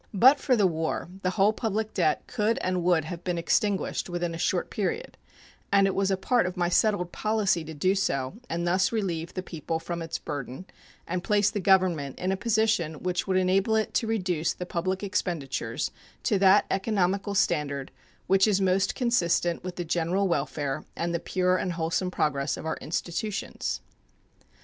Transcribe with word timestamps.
But 0.15 0.39
for 0.39 0.55
the 0.55 0.65
war 0.65 1.09
the 1.21 1.29
whole 1.29 1.53
public 1.53 1.93
debt 1.93 2.25
could 2.25 2.57
and 2.63 2.83
would 2.83 3.05
have 3.05 3.23
been 3.23 3.37
extinguished 3.37 4.09
within 4.09 4.33
a 4.33 4.37
short 4.39 4.71
period; 4.71 5.15
and 5.71 5.85
it 5.85 5.93
was 5.93 6.09
a 6.09 6.17
part 6.17 6.47
of 6.47 6.57
my 6.57 6.69
settled 6.69 7.11
policy 7.11 7.63
to 7.65 7.75
do 7.75 7.93
so, 7.93 8.33
and 8.49 8.65
thus 8.67 8.91
relieve 8.91 9.35
the 9.35 9.43
people 9.43 9.77
from 9.77 10.01
its 10.01 10.17
burden 10.17 10.65
and 11.05 11.23
place 11.23 11.51
the 11.51 11.59
Government 11.59 12.17
in 12.17 12.31
a 12.31 12.35
position 12.35 13.03
which 13.03 13.27
would 13.27 13.37
enable 13.37 13.75
it 13.75 13.93
to 13.93 14.07
reduce 14.07 14.53
the 14.53 14.65
public 14.65 15.03
expenditures 15.03 15.91
to 16.23 16.39
that 16.39 16.65
economical 16.71 17.35
standard 17.35 17.91
which 18.25 18.47
is 18.47 18.59
most 18.59 18.95
consistent 18.95 19.63
with 19.63 19.75
the 19.75 19.85
general 19.85 20.27
welfare 20.27 20.83
and 20.95 21.13
the 21.13 21.19
pure 21.19 21.57
and 21.57 21.73
wholesome 21.73 22.09
progress 22.09 22.57
of 22.57 22.65
our 22.65 22.77
institutions. 22.81 23.81